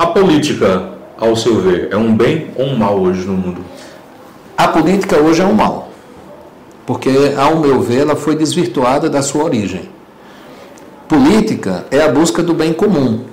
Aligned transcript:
A 0.00 0.06
política, 0.06 0.94
ao 1.18 1.36
seu 1.36 1.60
ver, 1.60 1.88
é 1.90 1.96
um 1.98 2.16
bem 2.16 2.52
ou 2.56 2.68
um 2.68 2.78
mal 2.78 2.98
hoje 2.98 3.26
no 3.26 3.34
mundo? 3.34 3.60
A 4.56 4.66
política 4.66 5.18
hoje 5.18 5.42
é 5.42 5.44
um 5.44 5.52
mal, 5.52 5.90
porque, 6.86 7.10
ao 7.36 7.56
meu 7.56 7.82
ver, 7.82 7.98
ela 7.98 8.16
foi 8.16 8.34
desvirtuada 8.34 9.10
da 9.10 9.20
sua 9.20 9.44
origem. 9.44 9.90
Política 11.06 11.84
é 11.90 12.02
a 12.02 12.08
busca 12.08 12.42
do 12.42 12.54
bem 12.54 12.72
comum, 12.72 13.24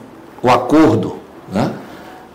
o 0.43 0.49
acordo. 0.49 1.15
Né? 1.53 1.71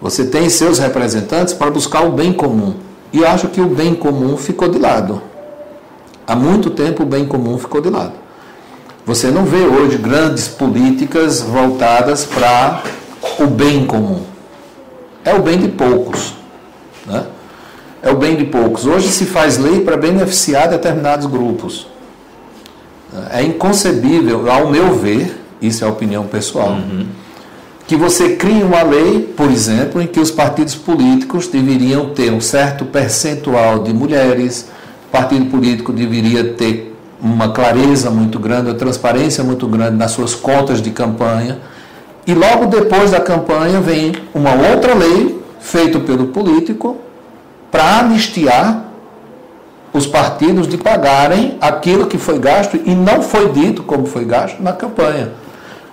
Você 0.00 0.24
tem 0.24 0.48
seus 0.48 0.78
representantes 0.78 1.52
para 1.52 1.70
buscar 1.70 2.02
o 2.02 2.12
bem 2.12 2.32
comum. 2.32 2.76
E 3.12 3.18
eu 3.18 3.28
acho 3.28 3.48
que 3.48 3.60
o 3.60 3.66
bem 3.66 3.94
comum 3.94 4.38
ficou 4.38 4.70
de 4.70 4.78
lado. 4.78 5.20
Há 6.26 6.34
muito 6.34 6.70
tempo 6.70 7.02
o 7.02 7.06
bem 7.06 7.26
comum 7.26 7.58
ficou 7.58 7.82
de 7.82 7.90
lado. 7.90 8.14
Você 9.04 9.26
não 9.30 9.44
vê 9.44 9.58
hoje 9.58 9.98
grandes 9.98 10.48
políticas 10.48 11.42
voltadas 11.42 12.24
para 12.24 12.82
o 13.38 13.46
bem 13.46 13.86
comum. 13.86 14.22
É 15.24 15.34
o 15.34 15.42
bem 15.42 15.58
de 15.58 15.68
poucos. 15.68 16.34
Né? 17.06 17.24
É 18.02 18.10
o 18.10 18.16
bem 18.16 18.36
de 18.36 18.44
poucos. 18.44 18.86
Hoje 18.86 19.08
se 19.08 19.24
faz 19.24 19.58
lei 19.58 19.80
para 19.80 19.96
beneficiar 19.96 20.68
determinados 20.68 21.26
grupos. 21.26 21.86
É 23.30 23.42
inconcebível, 23.42 24.50
ao 24.50 24.70
meu 24.70 24.94
ver, 24.94 25.38
isso 25.60 25.84
é 25.84 25.86
a 25.86 25.90
opinião 25.90 26.24
pessoal, 26.24 26.70
uhum. 26.70 27.06
que 27.86 27.94
você 27.94 28.36
crie 28.36 28.62
uma 28.62 28.82
lei, 28.82 29.20
por 29.36 29.50
exemplo, 29.50 30.00
em 30.00 30.06
que 30.06 30.18
os 30.18 30.30
partidos 30.30 30.74
políticos 30.74 31.46
deveriam 31.46 32.10
ter 32.10 32.32
um 32.32 32.40
certo 32.40 32.86
percentual 32.86 33.82
de 33.82 33.92
mulheres, 33.92 34.66
o 35.08 35.12
partido 35.12 35.44
político 35.46 35.92
deveria 35.92 36.54
ter 36.54 36.96
uma 37.20 37.50
clareza 37.50 38.10
muito 38.10 38.38
grande, 38.38 38.70
uma 38.70 38.74
transparência 38.74 39.44
muito 39.44 39.68
grande 39.68 39.96
nas 39.96 40.12
suas 40.12 40.34
contas 40.34 40.80
de 40.80 40.90
campanha, 40.90 41.60
e 42.26 42.34
logo 42.34 42.66
depois 42.66 43.10
da 43.10 43.20
campanha 43.20 43.80
vem 43.80 44.12
uma 44.34 44.52
outra 44.52 44.94
lei 44.94 45.42
feita 45.60 45.98
pelo 45.98 46.28
político 46.28 46.96
para 47.70 47.98
anistiar 48.00 48.84
os 49.92 50.06
partidos 50.06 50.66
de 50.66 50.76
pagarem 50.76 51.58
aquilo 51.60 52.06
que 52.06 52.16
foi 52.16 52.38
gasto 52.38 52.78
e 52.84 52.94
não 52.94 53.22
foi 53.22 53.50
dito 53.50 53.82
como 53.82 54.06
foi 54.06 54.24
gasto 54.24 54.62
na 54.62 54.72
campanha. 54.72 55.32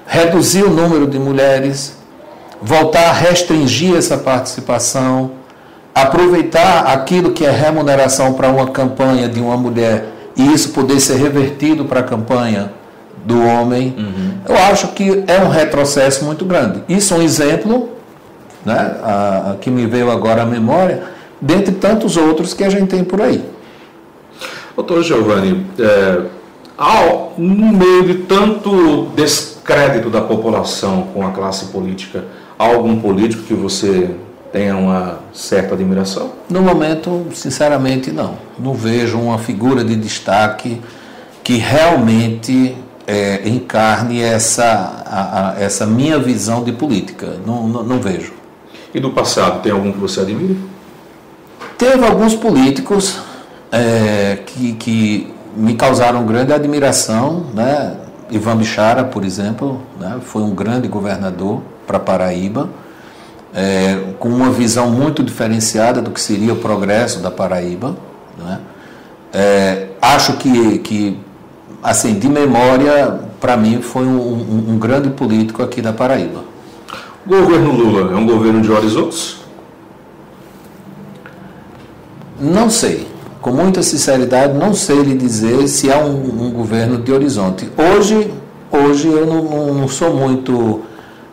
Reduzir 0.06 0.64
o 0.64 0.70
número 0.70 1.06
de 1.06 1.20
mulheres, 1.20 1.98
voltar 2.62 3.10
a 3.10 3.14
restringir 3.14 3.96
essa 3.96 4.18
participação, 4.18 5.32
aproveitar 5.94 6.88
aquilo 6.88 7.32
que 7.32 7.46
é 7.46 7.52
remuneração 7.52 8.34
para 8.34 8.50
uma 8.50 8.68
campanha 8.68 9.28
de 9.28 9.40
uma 9.40 9.58
mulher 9.58 10.06
e 10.36 10.54
isso 10.54 10.70
poder 10.70 11.00
ser 11.00 11.18
revertido 11.18 11.86
para 11.86 12.00
a 12.00 12.04
campanha 12.04 12.79
do 13.26 13.42
homem. 13.44 13.96
Uhum. 13.98 14.32
Eu 14.48 14.56
acho 14.56 14.90
que 14.90 15.24
é 15.28 15.40
um 15.42 15.50
retrocesso 15.50 16.26
muito 16.26 16.46
grande. 16.46 16.84
Isso 16.88 17.14
é 17.14 17.18
um 17.18 17.22
exemplo 17.22 17.90
né, 18.66 18.98
a, 19.04 19.52
a, 19.52 19.56
que 19.56 19.70
me 19.70 19.86
veio 19.86 20.12
agora 20.12 20.44
à 20.44 20.46
memória, 20.46 21.04
dentre 21.40 21.74
tantos 21.76 22.18
outros 22.18 22.54
que 22.54 22.64
a 22.64 22.70
gente 22.70 22.88
tem 22.88 23.04
por 23.04 23.22
aí. 23.22 23.44
Doutor 24.76 25.04
Giovanni, 25.04 25.66
é, 25.78 26.22
ao, 26.78 27.34
no 27.38 27.74
meio 27.74 28.06
de 28.06 28.14
tanto 28.20 29.08
descrédito 29.16 30.10
da 30.10 30.22
população 30.22 31.08
com 31.14 31.26
a 31.26 31.32
classe 31.32 31.66
política, 31.66 32.26
há 32.58 32.66
algum 32.66 33.00
político 33.00 33.44
que 33.44 33.54
você 33.54 34.10
tenha 34.52 34.76
uma 34.76 35.20
certa 35.34 35.76
admiração? 35.76 36.32
No 36.50 36.62
momento, 36.62 37.28
sinceramente, 37.34 38.12
não. 38.12 38.38
Não 38.58 38.74
vejo 38.74 39.20
uma 39.20 39.38
figura 39.38 39.84
de 39.84 39.96
destaque 39.96 40.82
que 41.44 41.58
realmente 41.58 42.76
é, 43.10 43.50
encarne 43.50 44.22
essa, 44.22 45.04
a, 45.04 45.50
a, 45.50 45.60
essa 45.60 45.84
minha 45.88 46.20
visão 46.20 46.64
de 46.64 46.72
política. 46.72 47.38
Não, 47.44 47.68
não, 47.68 47.84
não 47.84 48.00
vejo. 48.00 48.34
E 48.94 49.00
do 49.00 49.10
passado, 49.10 49.64
tem 49.64 49.72
algum 49.72 49.92
que 49.92 49.98
você 49.98 50.20
admira? 50.20 50.56
Teve 51.76 52.06
alguns 52.06 52.36
políticos 52.36 53.20
é, 53.72 54.38
que, 54.46 54.74
que 54.74 55.34
me 55.58 55.74
causaram 55.74 56.24
grande 56.24 56.54
admiração, 56.54 57.48
né? 57.52 57.98
Ivan 58.30 58.58
Bichara, 58.58 59.04
por 59.04 59.26
exemplo, 59.26 59.82
né? 60.00 60.20
foi 60.22 60.44
um 60.44 60.54
grande 60.54 60.88
governador 60.88 61.64
para 61.88 61.98
Paraíba, 61.98 62.70
é, 63.52 64.14
com 64.20 64.30
uma 64.30 64.52
visão 64.52 64.92
muito 64.92 65.24
diferenciada 65.24 66.00
do 66.00 66.12
que 66.12 66.22
seria 66.22 66.54
o 66.54 66.58
progresso 66.58 67.22
da 67.22 67.32
Paraíba. 67.32 67.96
Né? 68.38 68.60
É, 69.34 69.88
acho 70.00 70.34
que, 70.34 70.78
que, 70.78 71.20
assim, 71.82 72.20
de 72.20 72.28
memória, 72.28 73.20
para 73.40 73.56
mim, 73.56 73.82
foi 73.82 74.06
um, 74.06 74.20
um, 74.20 74.66
um 74.70 74.80
grande 74.80 75.10
político 75.10 75.64
aqui 75.64 75.82
da 75.82 75.94
Paraíba. 75.94 76.44
O 77.26 77.30
governo 77.30 77.72
Lula 77.72 78.12
é 78.12 78.16
um 78.16 78.26
governo 78.26 78.62
de 78.62 78.72
horizontes? 78.72 79.38
Não 82.40 82.70
sei 82.70 83.10
com 83.42 83.52
muita 83.52 83.82
sinceridade, 83.82 84.54
não 84.54 84.74
sei 84.74 85.02
lhe 85.02 85.16
dizer 85.16 85.68
se 85.68 85.92
há 85.92 86.00
um, 86.00 86.48
um 86.48 86.52
governo 86.52 86.98
de 86.98 87.12
horizonte. 87.12 87.70
Hoje, 87.78 88.32
hoje 88.72 89.08
eu 89.08 89.26
não, 89.26 89.74
não 89.74 89.88
sou 89.88 90.14
muito 90.14 90.82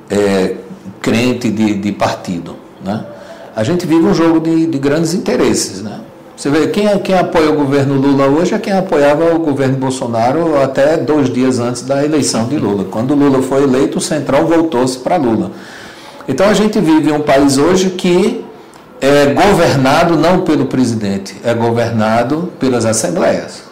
é, 0.08 0.56
crente 1.00 1.50
de, 1.50 1.74
de, 1.74 1.92
partido. 1.92 2.56
Né? 2.84 3.04
A 3.54 3.64
gente 3.64 3.86
vive 3.86 4.04
um 4.04 4.14
jogo 4.14 4.40
de, 4.40 4.66
de 4.66 4.78
grandes 4.78 5.14
interesses. 5.14 5.82
Né? 5.82 6.00
Você 6.36 6.50
vê, 6.50 6.66
quem, 6.66 6.86
quem 6.98 7.16
apoia 7.16 7.50
o 7.50 7.54
governo 7.54 7.94
Lula 7.94 8.26
hoje 8.26 8.54
é 8.54 8.58
quem 8.58 8.74
apoiava 8.74 9.34
o 9.34 9.38
governo 9.38 9.78
Bolsonaro 9.78 10.60
até 10.60 10.98
dois 10.98 11.32
dias 11.32 11.58
antes 11.58 11.80
da 11.80 12.04
eleição 12.04 12.46
de 12.46 12.58
Lula. 12.58 12.84
Quando 12.84 13.14
Lula 13.14 13.42
foi 13.42 13.62
eleito, 13.62 13.96
o 13.96 14.00
Centrão 14.02 14.46
voltou-se 14.46 14.98
para 14.98 15.16
Lula. 15.16 15.50
Então 16.28 16.46
a 16.46 16.52
gente 16.52 16.78
vive 16.78 17.10
um 17.10 17.22
país 17.22 17.56
hoje 17.56 17.88
que 17.90 18.44
é 19.00 19.32
governado 19.32 20.14
não 20.14 20.42
pelo 20.42 20.66
presidente, 20.66 21.40
é 21.42 21.54
governado 21.54 22.52
pelas 22.60 22.84
assembleias. 22.84 23.62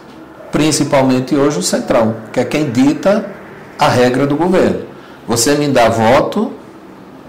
Principalmente 0.51 1.35
hoje 1.35 1.59
o 1.59 1.63
Centrão, 1.63 2.17
que 2.33 2.41
é 2.41 2.45
quem 2.45 2.71
dita 2.71 3.27
a 3.79 3.89
regra 3.89 4.27
do 4.27 4.37
governo. 4.37 4.81
Você 5.29 5.55
me 5.57 5.69
dá 5.69 5.91
voto, 5.91 6.51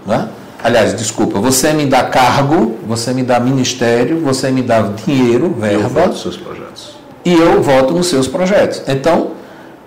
né? 0.06 0.28
Aliás, 0.62 0.94
desculpa, 0.94 1.38
você 1.40 1.72
me 1.72 1.86
dá 1.86 2.04
cargo, 2.04 2.76
você 2.86 3.12
me 3.12 3.22
dá 3.22 3.38
ministério, 3.40 4.20
você 4.20 4.50
me 4.50 4.62
dá 4.62 4.82
dinheiro, 4.82 5.54
verba. 5.58 5.82
Eu 5.82 5.88
voto 5.88 6.08
nos 6.08 6.22
seus 6.22 6.36
projetos. 6.36 6.96
E 7.24 7.34
eu 7.34 7.62
voto 7.62 7.94
nos 7.94 8.06
seus 8.06 8.28
projetos. 8.28 8.82
Então, 8.86 9.32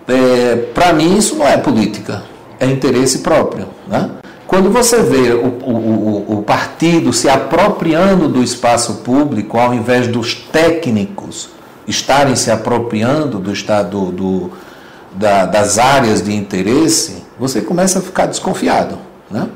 é, 0.08 0.56
para 0.74 0.92
mim, 0.94 1.18
isso 1.18 1.36
não 1.36 1.48
é 1.48 1.58
política, 1.58 2.24
é 2.60 2.66
interesse 2.66 3.20
próprio. 3.20 3.68
Né? 3.88 4.10
Quando 4.48 4.72
você 4.72 5.04
vê 5.04 5.32
o, 5.34 5.46
o, 5.46 6.40
o, 6.40 6.42
partido 6.42 7.14
se 7.14 7.30
apropriando 7.30 8.28
do 8.28 8.42
espaço 8.42 8.96
público, 9.04 9.60
ao 9.60 9.76
invés 9.76 10.08
dos 10.08 10.34
técnicos 10.34 11.50
estarem 11.88 12.36
se 12.36 12.50
apropriando 12.50 13.38
do 13.38 13.54
estado 13.54 14.12
do, 14.12 14.52
da, 15.14 15.46
das 15.46 15.78
áreas 15.78 16.24
de 16.24 16.36
interesse, 16.36 17.24
você 17.40 17.62
começa 17.62 18.00
a 18.00 18.02
ficar 18.02 18.26
desconfiado. 18.26 18.98
Né? 19.30 19.48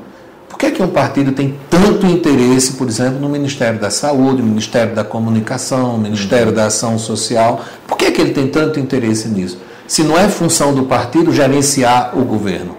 Por 0.64 0.70
que, 0.70 0.76
é 0.76 0.76
que 0.76 0.82
um 0.82 0.88
partido 0.88 1.32
tem 1.32 1.54
tanto 1.68 2.06
interesse, 2.06 2.72
por 2.72 2.88
exemplo, 2.88 3.20
no 3.20 3.28
Ministério 3.28 3.78
da 3.78 3.90
Saúde, 3.90 4.40
no 4.40 4.48
Ministério 4.48 4.94
da 4.94 5.04
Comunicação, 5.04 5.92
no 5.92 5.98
Ministério 5.98 6.52
da 6.52 6.66
Ação 6.66 6.98
Social? 6.98 7.62
Por 7.86 7.98
que, 7.98 8.06
é 8.06 8.10
que 8.10 8.18
ele 8.18 8.32
tem 8.32 8.48
tanto 8.48 8.80
interesse 8.80 9.28
nisso? 9.28 9.58
Se 9.86 10.02
não 10.02 10.18
é 10.18 10.26
função 10.26 10.74
do 10.74 10.84
partido 10.84 11.30
gerenciar 11.30 12.18
o 12.18 12.24
governo. 12.24 12.74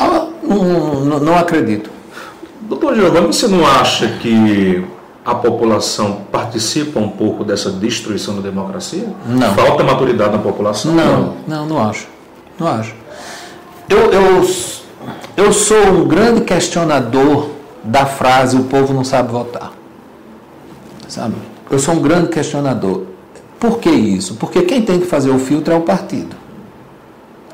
Ah, 0.00 0.26
não, 0.42 1.04
não, 1.04 1.20
não 1.20 1.38
acredito. 1.38 1.88
Doutor 2.62 2.96
Giovanni, 2.96 3.28
você 3.28 3.46
não 3.46 3.64
acha 3.64 4.08
que 4.20 4.84
a 5.24 5.36
população 5.36 6.22
participa 6.32 6.98
um 6.98 7.10
pouco 7.10 7.44
dessa 7.44 7.70
destruição 7.70 8.34
da 8.34 8.40
democracia? 8.40 9.06
Não. 9.24 9.54
Falta 9.54 9.84
maturidade 9.84 10.32
na 10.32 10.38
população? 10.38 10.92
Não, 10.92 11.36
não, 11.46 11.64
não 11.64 11.88
acho. 11.88 12.08
Não 12.58 12.66
acho. 12.66 12.92
Eu, 13.88 14.10
eu, 14.10 14.42
eu 15.46 15.52
sou 15.52 15.86
um 15.92 16.08
grande 16.08 16.40
questionador 16.40 17.50
da 17.84 18.04
frase 18.04 18.56
o 18.56 18.64
povo 18.64 18.92
não 18.92 19.04
sabe 19.04 19.30
votar. 19.30 19.72
Sabe? 21.06 21.36
Eu 21.70 21.78
sou 21.78 21.94
um 21.94 22.00
grande 22.02 22.30
questionador. 22.30 23.04
Por 23.60 23.78
que 23.78 23.88
isso? 23.88 24.34
Porque 24.34 24.62
quem 24.62 24.82
tem 24.82 24.98
que 24.98 25.06
fazer 25.06 25.30
o 25.30 25.38
filtro 25.38 25.72
é 25.72 25.76
o 25.76 25.82
partido. 25.82 26.34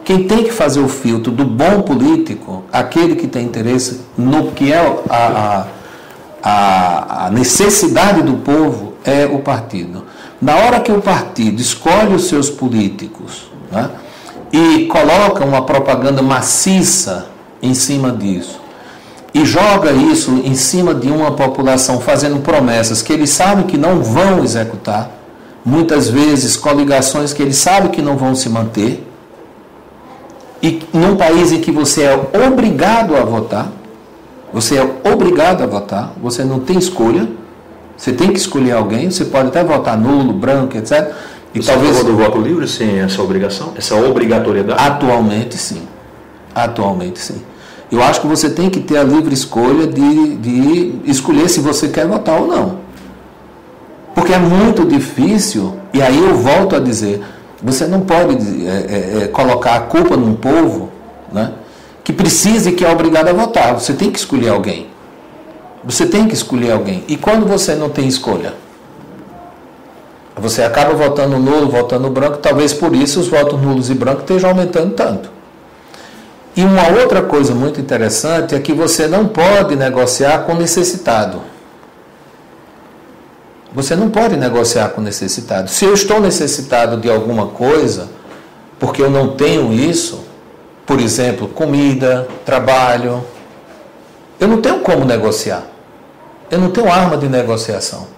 Quem 0.04 0.26
tem 0.26 0.42
que 0.42 0.50
fazer 0.50 0.80
o 0.80 0.88
filtro 0.88 1.30
do 1.30 1.44
bom 1.44 1.82
político, 1.82 2.64
aquele 2.72 3.14
que 3.14 3.26
tem 3.26 3.44
interesse 3.44 4.00
no 4.16 4.52
que 4.52 4.72
é 4.72 4.78
a, 5.10 5.66
a, 6.42 7.26
a 7.26 7.30
necessidade 7.30 8.22
do 8.22 8.38
povo, 8.38 8.94
é 9.04 9.26
o 9.26 9.40
partido. 9.40 10.06
Na 10.40 10.56
hora 10.56 10.80
que 10.80 10.90
o 10.90 11.02
partido 11.02 11.60
escolhe 11.60 12.14
os 12.14 12.24
seus 12.24 12.48
políticos 12.48 13.50
né, 13.70 13.90
e 14.50 14.86
coloca 14.86 15.44
uma 15.44 15.66
propaganda 15.66 16.22
maciça 16.22 17.30
em 17.62 17.72
cima 17.74 18.10
disso, 18.10 18.60
e 19.32 19.44
joga 19.46 19.92
isso 19.92 20.30
em 20.44 20.54
cima 20.54 20.92
de 20.92 21.08
uma 21.08 21.30
população 21.32 22.00
fazendo 22.00 22.40
promessas 22.40 23.00
que 23.00 23.12
eles 23.12 23.30
sabem 23.30 23.64
que 23.64 23.78
não 23.78 24.02
vão 24.02 24.42
executar, 24.42 25.10
muitas 25.64 26.08
vezes 26.08 26.56
coligações 26.56 27.32
que 27.32 27.40
eles 27.40 27.56
sabem 27.56 27.90
que 27.90 28.02
não 28.02 28.16
vão 28.16 28.34
se 28.34 28.48
manter, 28.48 29.06
e 30.62 30.82
num 30.92 31.16
país 31.16 31.52
em 31.52 31.60
que 31.60 31.70
você 31.70 32.02
é 32.02 32.46
obrigado 32.46 33.16
a 33.16 33.24
votar, 33.24 33.70
Você 34.52 34.76
é 34.76 34.84
obrigado 35.10 35.62
a 35.62 35.66
votar, 35.66 36.12
você 36.22 36.44
não 36.44 36.60
tem 36.60 36.78
escolha. 36.78 37.26
Você 37.96 38.12
tem 38.12 38.32
que 38.32 38.38
escolher 38.38 38.72
alguém, 38.72 39.10
você 39.10 39.24
pode 39.24 39.48
até 39.48 39.62
votar 39.62 39.96
nulo, 39.96 40.32
branco, 40.32 40.76
etc. 40.76 41.12
E 41.54 41.62
você 41.62 41.72
talvez 41.72 42.02
do 42.02 42.16
voto 42.16 42.38
livre 42.38 42.66
sem 42.66 42.98
essa 42.98 43.22
obrigação, 43.22 43.72
essa 43.76 43.94
obrigatoriedade? 43.94 44.82
Atualmente 44.82 45.56
sim. 45.56 45.82
Atualmente 46.54 47.20
sim. 47.20 47.40
Eu 47.92 48.02
acho 48.02 48.22
que 48.22 48.26
você 48.26 48.48
tem 48.48 48.70
que 48.70 48.80
ter 48.80 48.96
a 48.96 49.02
livre 49.02 49.34
escolha 49.34 49.86
de, 49.86 50.36
de 50.36 50.94
escolher 51.04 51.46
se 51.50 51.60
você 51.60 51.88
quer 51.88 52.06
votar 52.06 52.40
ou 52.40 52.48
não. 52.48 52.78
Porque 54.14 54.32
é 54.32 54.38
muito 54.38 54.86
difícil, 54.86 55.76
e 55.92 56.00
aí 56.00 56.18
eu 56.18 56.34
volto 56.34 56.74
a 56.74 56.80
dizer, 56.80 57.22
você 57.62 57.86
não 57.86 58.00
pode 58.00 58.66
é, 58.66 59.24
é, 59.24 59.28
colocar 59.28 59.74
a 59.74 59.80
culpa 59.80 60.16
num 60.16 60.32
povo 60.34 60.90
né, 61.30 61.52
que 62.02 62.14
precisa 62.14 62.70
e 62.70 62.72
que 62.72 62.82
é 62.82 62.90
obrigado 62.90 63.28
a 63.28 63.32
votar. 63.34 63.74
Você 63.74 63.92
tem 63.92 64.10
que 64.10 64.18
escolher 64.18 64.48
alguém. 64.48 64.86
Você 65.84 66.06
tem 66.06 66.26
que 66.26 66.32
escolher 66.32 66.72
alguém. 66.72 67.04
E 67.06 67.18
quando 67.18 67.44
você 67.44 67.74
não 67.74 67.90
tem 67.90 68.08
escolha? 68.08 68.54
Você 70.36 70.62
acaba 70.62 70.94
votando 70.94 71.38
nulo, 71.38 71.68
votando 71.68 72.08
branco, 72.08 72.38
talvez 72.38 72.72
por 72.72 72.96
isso 72.96 73.20
os 73.20 73.28
votos 73.28 73.60
nulos 73.60 73.90
e 73.90 73.94
brancos 73.94 74.22
estejam 74.22 74.48
aumentando 74.48 74.94
tanto. 74.94 75.41
E 76.54 76.62
uma 76.62 76.88
outra 76.88 77.22
coisa 77.22 77.54
muito 77.54 77.80
interessante 77.80 78.54
é 78.54 78.60
que 78.60 78.72
você 78.72 79.06
não 79.06 79.26
pode 79.26 79.74
negociar 79.74 80.40
com 80.40 80.54
necessitado. 80.54 81.40
Você 83.74 83.96
não 83.96 84.10
pode 84.10 84.36
negociar 84.36 84.90
com 84.90 85.00
necessitado. 85.00 85.70
Se 85.70 85.84
eu 85.84 85.94
estou 85.94 86.20
necessitado 86.20 86.98
de 86.98 87.10
alguma 87.10 87.46
coisa, 87.46 88.10
porque 88.78 89.00
eu 89.00 89.08
não 89.08 89.34
tenho 89.34 89.72
isso, 89.72 90.24
por 90.84 91.00
exemplo, 91.00 91.48
comida, 91.48 92.28
trabalho, 92.44 93.24
eu 94.38 94.46
não 94.46 94.60
tenho 94.60 94.80
como 94.80 95.06
negociar. 95.06 95.62
Eu 96.50 96.58
não 96.58 96.70
tenho 96.70 96.92
arma 96.92 97.16
de 97.16 97.28
negociação. 97.28 98.08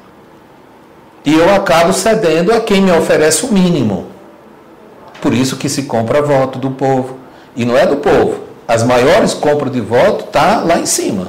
E 1.24 1.32
eu 1.32 1.54
acabo 1.54 1.92
cedendo 1.92 2.52
a 2.52 2.60
quem 2.60 2.82
me 2.82 2.90
oferece 2.90 3.46
o 3.46 3.52
mínimo. 3.52 4.08
Por 5.20 5.32
isso 5.32 5.56
que 5.56 5.68
se 5.68 5.84
compra 5.84 6.20
voto 6.20 6.58
do 6.58 6.72
povo. 6.72 7.23
E 7.56 7.64
não 7.64 7.76
é 7.76 7.86
do 7.86 7.96
povo. 7.96 8.40
As 8.66 8.82
maiores 8.82 9.34
compras 9.34 9.72
de 9.72 9.80
voto 9.80 10.24
tá 10.24 10.62
lá 10.64 10.78
em 10.78 10.86
cima 10.86 11.28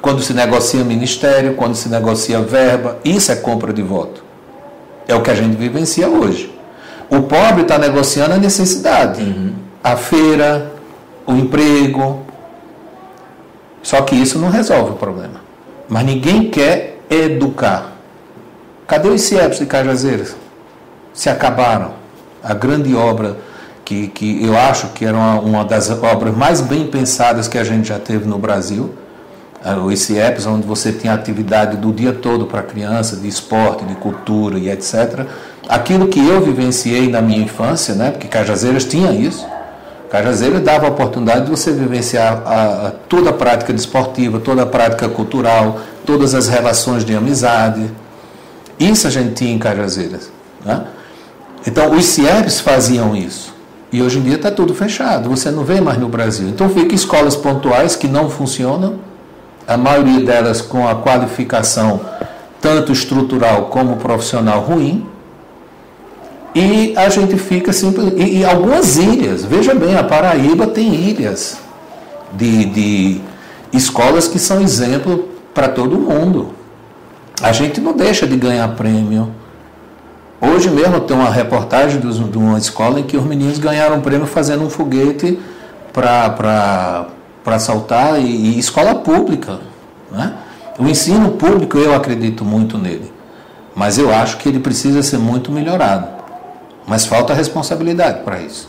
quando 0.00 0.22
se 0.22 0.32
negocia 0.32 0.82
ministério, 0.82 1.54
quando 1.54 1.74
se 1.74 1.88
negocia 1.88 2.40
verba, 2.40 2.98
isso 3.04 3.30
é 3.30 3.36
compra 3.36 3.72
de 3.72 3.82
voto. 3.82 4.24
É 5.06 5.14
o 5.14 5.22
que 5.22 5.30
a 5.30 5.34
gente 5.34 5.56
vivencia 5.56 6.08
hoje. 6.08 6.54
O 7.10 7.22
pobre 7.22 7.62
está 7.62 7.78
negociando 7.78 8.34
a 8.34 8.38
necessidade, 8.38 9.22
uhum. 9.22 9.54
a 9.82 9.96
feira, 9.96 10.72
o 11.26 11.32
emprego. 11.32 12.22
Só 13.82 14.00
que 14.02 14.14
isso 14.14 14.38
não 14.38 14.48
resolve 14.48 14.92
o 14.92 14.96
problema. 14.96 15.40
Mas 15.88 16.04
ninguém 16.04 16.48
quer 16.50 16.98
educar. 17.10 17.92
Cadê 18.86 19.08
os 19.08 19.22
CIEPs 19.22 19.58
de 19.58 19.66
Cajazeiras? 19.66 20.36
Se 21.12 21.28
acabaram. 21.28 21.98
A 22.42 22.54
grande 22.54 22.94
obra 22.94 23.36
que, 23.84 24.08
que 24.08 24.44
eu 24.44 24.56
acho 24.56 24.88
que 24.88 25.04
era 25.04 25.16
uma, 25.16 25.40
uma 25.40 25.64
das 25.64 25.90
obras 25.90 26.36
mais 26.36 26.60
bem 26.60 26.86
pensadas 26.86 27.48
que 27.48 27.58
a 27.58 27.64
gente 27.64 27.88
já 27.88 27.98
teve 27.98 28.26
no 28.26 28.38
Brasil 28.38 28.94
os 29.84 30.00
CIEPs, 30.00 30.46
onde 30.46 30.66
você 30.66 30.90
tinha 30.90 31.12
atividade 31.12 31.76
do 31.76 31.92
dia 31.92 32.12
todo 32.12 32.46
para 32.46 32.62
criança, 32.62 33.16
de 33.16 33.28
esporte, 33.28 33.84
de 33.84 33.94
cultura 33.94 34.58
e 34.58 34.70
etc. 34.70 35.26
Aquilo 35.68 36.08
que 36.08 36.18
eu 36.18 36.40
vivenciei 36.40 37.08
na 37.08 37.20
minha 37.20 37.42
infância, 37.42 37.94
né, 37.94 38.10
porque 38.10 38.26
Cajazeiras 38.26 38.84
tinha 38.84 39.12
isso, 39.12 39.46
Cajazeiras 40.10 40.62
dava 40.62 40.86
a 40.86 40.90
oportunidade 40.90 41.44
de 41.44 41.50
você 41.50 41.72
vivenciar 41.72 42.42
a, 42.44 42.86
a, 42.86 42.90
toda 42.90 43.30
a 43.30 43.32
prática 43.32 43.72
desportiva, 43.72 44.40
toda 44.40 44.62
a 44.62 44.66
prática 44.66 45.08
cultural, 45.08 45.78
todas 46.04 46.34
as 46.34 46.48
relações 46.48 47.04
de 47.04 47.14
amizade. 47.14 47.88
Isso 48.78 49.06
a 49.06 49.10
gente 49.10 49.34
tinha 49.34 49.52
em 49.52 49.58
Cajazeiras. 49.58 50.32
Né? 50.64 50.84
Então, 51.64 51.92
os 51.92 52.06
CIEPs 52.06 52.60
faziam 52.60 53.14
isso. 53.14 53.54
E 53.92 54.02
hoje 54.02 54.18
em 54.18 54.22
dia 54.22 54.36
está 54.36 54.50
tudo 54.50 54.74
fechado, 54.74 55.28
você 55.28 55.50
não 55.50 55.64
vê 55.64 55.80
mais 55.80 55.98
no 55.98 56.08
Brasil. 56.08 56.48
Então, 56.48 56.68
fica 56.68 56.94
escolas 56.94 57.34
pontuais 57.34 57.96
que 57.96 58.06
não 58.06 58.30
funcionam 58.30 59.00
a 59.66 59.76
maioria 59.76 60.20
delas 60.20 60.60
com 60.60 60.86
a 60.86 60.94
qualificação 60.94 62.00
tanto 62.60 62.92
estrutural 62.92 63.66
como 63.66 63.96
profissional 63.96 64.60
ruim. 64.60 65.06
E 66.54 66.94
a 66.96 67.08
gente 67.08 67.36
fica 67.36 67.72
simples. 67.72 68.12
E, 68.16 68.38
e 68.38 68.44
algumas 68.44 68.96
ilhas, 68.96 69.44
veja 69.44 69.74
bem, 69.74 69.96
a 69.96 70.04
Paraíba 70.04 70.66
tem 70.66 70.94
ilhas 70.94 71.58
de, 72.32 72.64
de 72.66 73.20
escolas 73.72 74.28
que 74.28 74.38
são 74.38 74.60
exemplo 74.60 75.28
para 75.54 75.68
todo 75.68 75.98
mundo. 75.98 76.50
A 77.40 77.52
gente 77.52 77.80
não 77.80 77.92
deixa 77.92 78.26
de 78.26 78.36
ganhar 78.36 78.68
prêmio. 78.76 79.30
Hoje 80.40 80.70
mesmo 80.70 81.00
tem 81.00 81.14
uma 81.14 81.30
reportagem 81.30 82.00
de 82.00 82.38
uma 82.38 82.56
escola 82.56 82.98
em 82.98 83.02
que 83.02 83.16
os 83.16 83.24
meninos 83.24 83.58
ganharam 83.58 83.96
um 83.96 84.00
prêmio 84.00 84.26
fazendo 84.26 84.64
um 84.64 84.70
foguete 84.70 85.38
para 85.92 87.58
saltar 87.58 88.18
e, 88.18 88.24
e, 88.24 88.58
escola 88.58 88.94
pública. 88.94 89.58
Né? 90.10 90.32
O 90.78 90.88
ensino 90.88 91.32
público 91.32 91.76
eu 91.76 91.94
acredito 91.94 92.42
muito 92.42 92.78
nele, 92.78 93.12
mas 93.74 93.98
eu 93.98 94.12
acho 94.14 94.38
que 94.38 94.48
ele 94.48 94.58
precisa 94.58 95.02
ser 95.02 95.18
muito 95.18 95.52
melhorado. 95.52 96.08
Mas 96.86 97.04
falta 97.04 97.34
responsabilidade 97.34 98.24
para 98.24 98.40
isso. 98.40 98.68